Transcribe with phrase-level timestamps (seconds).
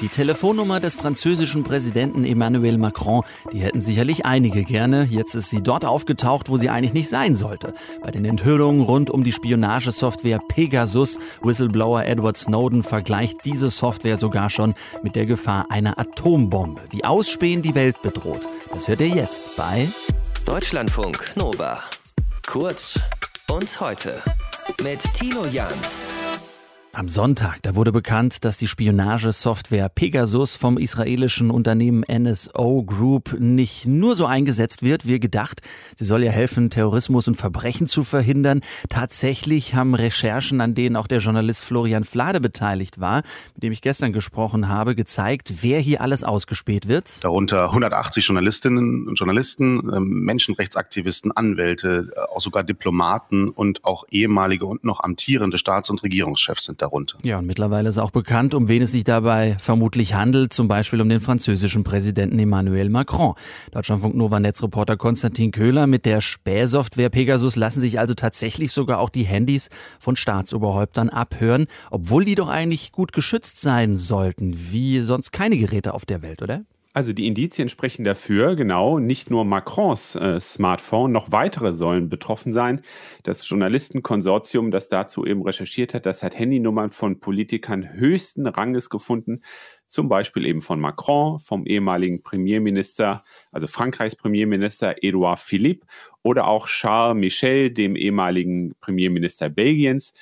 [0.00, 5.04] Die Telefonnummer des französischen Präsidenten Emmanuel Macron, die hätten sicherlich einige gerne.
[5.10, 7.72] Jetzt ist sie dort aufgetaucht, wo sie eigentlich nicht sein sollte.
[8.02, 11.18] Bei den Enthüllungen rund um die Spionagesoftware Pegasus.
[11.42, 16.82] Whistleblower Edward Snowden vergleicht diese Software sogar schon mit der Gefahr einer Atombombe.
[16.90, 18.46] Wie Ausspähen die Welt bedroht.
[18.72, 19.88] Das hört ihr jetzt bei
[20.44, 21.80] Deutschlandfunk Nova.
[22.46, 23.00] Kurz
[23.50, 24.22] und heute
[24.82, 25.72] mit Tino Jan.
[26.98, 33.84] Am Sonntag, da wurde bekannt, dass die Spionagesoftware Pegasus vom israelischen Unternehmen NSO Group nicht
[33.84, 35.60] nur so eingesetzt wird, wie gedacht.
[35.94, 38.62] Sie soll ja helfen, Terrorismus und Verbrechen zu verhindern.
[38.88, 43.16] Tatsächlich haben Recherchen, an denen auch der Journalist Florian Flade beteiligt war,
[43.52, 47.22] mit dem ich gestern gesprochen habe, gezeigt, wer hier alles ausgespäht wird.
[47.22, 54.64] Darunter 180 Journalistinnen und Journalisten, ähm, Menschenrechtsaktivisten, Anwälte, äh, auch sogar Diplomaten und auch ehemalige
[54.64, 57.18] und noch amtierende Staats- und Regierungschefs sind da darunter.
[57.22, 61.00] Ja, und mittlerweile ist auch bekannt, um wen es sich dabei vermutlich handelt, zum Beispiel
[61.00, 63.34] um den französischen Präsidenten Emmanuel Macron.
[63.72, 69.10] Deutschlandfunk Nova Netzreporter Konstantin Köhler mit der Spähsoftware Pegasus lassen sich also tatsächlich sogar auch
[69.10, 75.32] die Handys von Staatsoberhäuptern abhören, obwohl die doch eigentlich gut geschützt sein sollten, wie sonst
[75.32, 76.62] keine Geräte auf der Welt, oder?
[76.96, 82.54] Also die Indizien sprechen dafür, genau, nicht nur Macrons äh, Smartphone, noch weitere sollen betroffen
[82.54, 82.80] sein.
[83.22, 89.42] Das Journalistenkonsortium, das dazu eben recherchiert hat, das hat Handynummern von Politikern höchsten Ranges gefunden,
[89.86, 95.86] zum Beispiel eben von Macron, vom ehemaligen Premierminister, also Frankreichs Premierminister Edouard Philippe
[96.22, 100.14] oder auch Charles Michel, dem ehemaligen Premierminister Belgiens.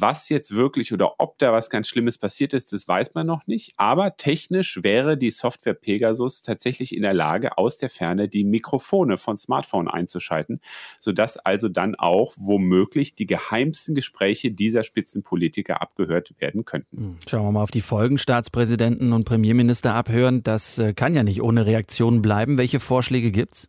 [0.00, 3.48] Was jetzt wirklich oder ob da was ganz Schlimmes passiert ist, das weiß man noch
[3.48, 3.72] nicht.
[3.78, 9.18] Aber technisch wäre die Software Pegasus tatsächlich in der Lage, aus der Ferne die Mikrofone
[9.18, 10.60] von Smartphone einzuschalten,
[11.00, 16.96] sodass also dann auch womöglich die geheimsten Gespräche dieser Spitzenpolitiker abgehört werden könnten.
[16.96, 18.18] Hm, schauen wir mal auf die Folgen.
[18.18, 20.44] Staatspräsidenten und Premierminister abhören.
[20.44, 22.56] Das äh, kann ja nicht ohne Reaktion bleiben.
[22.56, 23.68] Welche Vorschläge gibt's?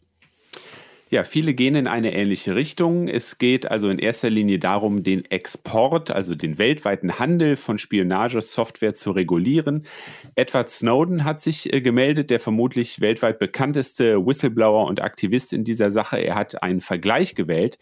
[1.11, 3.08] Ja, viele gehen in eine ähnliche Richtung.
[3.08, 8.93] Es geht also in erster Linie darum, den Export, also den weltweiten Handel von Spionagesoftware
[8.93, 9.87] zu regulieren.
[10.36, 15.89] Edward Snowden hat sich äh, gemeldet, der vermutlich weltweit bekannteste Whistleblower und Aktivist in dieser
[15.89, 16.17] Sache.
[16.17, 17.80] Er hat einen Vergleich gewählt,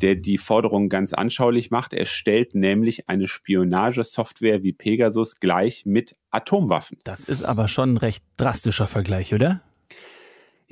[0.00, 1.92] der die Forderung ganz anschaulich macht.
[1.92, 6.96] Er stellt nämlich eine Spionagesoftware wie Pegasus gleich mit Atomwaffen.
[7.04, 9.60] Das ist aber schon ein recht drastischer Vergleich, oder?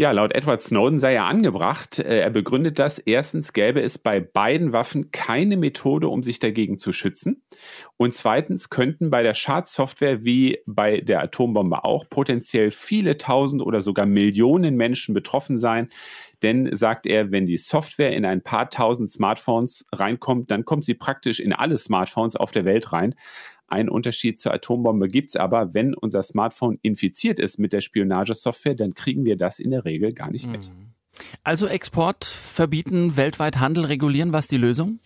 [0.00, 1.98] Ja, laut Edward Snowden sei er angebracht.
[1.98, 3.00] Äh, er begründet das.
[3.00, 7.42] Erstens gäbe es bei beiden Waffen keine Methode, um sich dagegen zu schützen.
[7.96, 13.80] Und zweitens könnten bei der Schadsoftware wie bei der Atombombe auch potenziell viele tausend oder
[13.80, 15.88] sogar Millionen Menschen betroffen sein.
[16.42, 20.94] Denn, sagt er, wenn die Software in ein paar tausend Smartphones reinkommt, dann kommt sie
[20.94, 23.16] praktisch in alle Smartphones auf der Welt rein.
[23.68, 28.74] Ein Unterschied zur Atombombe gibt es aber, wenn unser Smartphone infiziert ist mit der Spionagesoftware,
[28.74, 30.70] dann kriegen wir das in der Regel gar nicht mit.
[30.70, 30.94] Mhm.
[31.44, 35.00] Also Export verbieten, weltweit Handel regulieren, was die Lösung?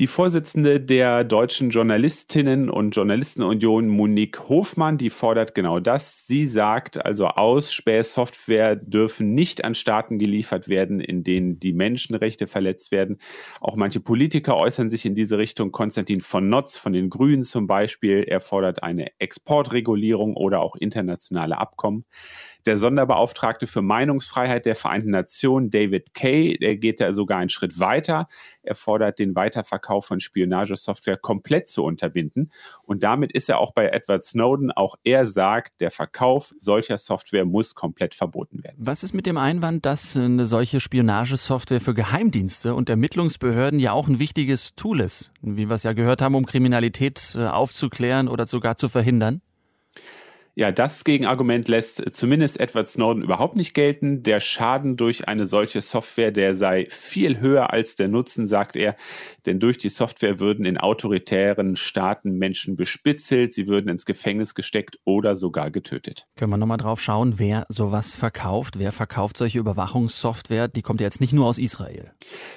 [0.00, 6.26] Die Vorsitzende der Deutschen Journalistinnen und Journalistenunion, Monique Hofmann, die fordert genau das.
[6.26, 12.48] Sie sagt also aus, Spähsoftware dürfen nicht an Staaten geliefert werden, in denen die Menschenrechte
[12.48, 13.18] verletzt werden.
[13.60, 15.70] Auch manche Politiker äußern sich in diese Richtung.
[15.70, 21.56] Konstantin von Notz von den Grünen zum Beispiel, er fordert eine Exportregulierung oder auch internationale
[21.58, 22.04] Abkommen.
[22.66, 27.78] Der Sonderbeauftragte für Meinungsfreiheit der Vereinten Nationen, David Kay, der geht da sogar einen Schritt
[27.78, 28.26] weiter.
[28.62, 32.50] Er fordert den Weiterverkauf von Spionagesoftware komplett zu unterbinden.
[32.82, 34.72] Und damit ist er auch bei Edward Snowden.
[34.72, 38.76] Auch er sagt, der Verkauf solcher Software muss komplett verboten werden.
[38.78, 44.08] Was ist mit dem Einwand, dass eine solche Spionagesoftware für Geheimdienste und Ermittlungsbehörden ja auch
[44.08, 48.46] ein wichtiges Tool ist, wie wir es ja gehört haben, um Kriminalität äh, aufzuklären oder
[48.46, 49.42] sogar zu verhindern?
[50.56, 54.22] Ja, das Gegenargument lässt zumindest Edward Snowden überhaupt nicht gelten.
[54.22, 58.94] Der Schaden durch eine solche Software, der sei viel höher als der Nutzen, sagt er.
[59.46, 65.00] Denn durch die Software würden in autoritären Staaten Menschen bespitzelt, sie würden ins Gefängnis gesteckt
[65.02, 66.28] oder sogar getötet.
[66.36, 68.78] Können wir nochmal drauf schauen, wer sowas verkauft?
[68.78, 70.68] Wer verkauft solche Überwachungssoftware?
[70.68, 72.12] Die kommt ja jetzt nicht nur aus Israel.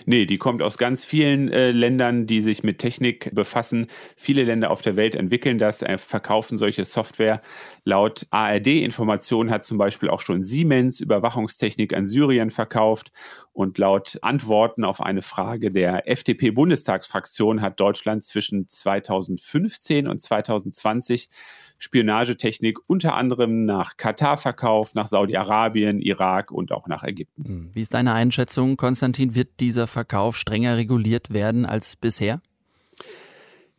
[0.06, 3.88] Nee, die kommt aus ganz vielen äh, Ländern, die sich mit Technik befassen.
[4.16, 7.42] Viele Länder auf der Welt entwickeln das, äh, verkaufen solche Software.
[7.88, 13.14] Laut ARD-Informationen hat zum Beispiel auch schon Siemens Überwachungstechnik an Syrien verkauft.
[13.54, 21.30] Und laut Antworten auf eine Frage der FDP-Bundestagsfraktion hat Deutschland zwischen 2015 und 2020
[21.78, 27.46] Spionagetechnik unter anderem nach Katar verkauft, nach Saudi-Arabien, Irak und auch nach Ägypten.
[27.46, 27.70] Hm.
[27.72, 29.34] Wie ist deine Einschätzung, Konstantin?
[29.34, 32.42] Wird dieser Verkauf strenger reguliert werden als bisher?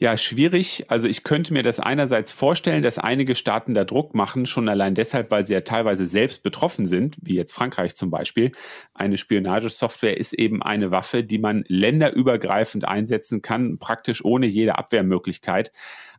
[0.00, 0.84] Ja, schwierig.
[0.86, 4.94] Also ich könnte mir das einerseits vorstellen, dass einige Staaten da Druck machen, schon allein
[4.94, 8.52] deshalb, weil sie ja teilweise selbst betroffen sind, wie jetzt Frankreich zum Beispiel.
[8.94, 15.72] Eine Spionagesoftware ist eben eine Waffe, die man länderübergreifend einsetzen kann, praktisch ohne jede Abwehrmöglichkeit.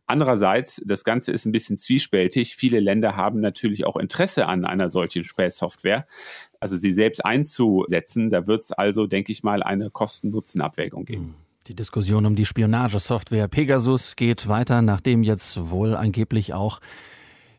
[0.06, 2.56] Andererseits, das Ganze ist ein bisschen zwiespältig.
[2.56, 6.06] Viele Länder haben natürlich auch Interesse an einer solchen Spähsoftware.
[6.58, 11.24] Also sie selbst einzusetzen, da wird es also, denke ich mal, eine Kosten-Nutzen-Abwägung geben.
[11.28, 11.49] Hm.
[11.70, 16.80] Die Diskussion um die Spionagesoftware Pegasus geht weiter, nachdem jetzt wohl angeblich auch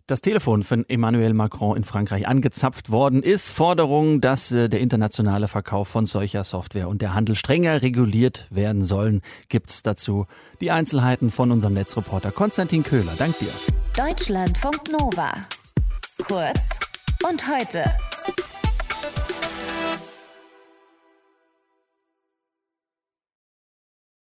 [0.06, 3.52] das Telefon von Emmanuel Macron in Frankreich angezapft worden ist.
[3.52, 8.84] Forderung, dass äh, der internationale Verkauf von solcher Software und der Handel strenger reguliert werden
[8.84, 10.26] sollen, gibt's dazu
[10.60, 13.14] die Einzelheiten von unserem Netzreporter Konstantin Köhler.
[13.18, 13.54] Dank dir.
[13.96, 15.36] Deutschlandfunk Nova.
[16.28, 16.60] Kurz
[17.26, 17.86] und heute.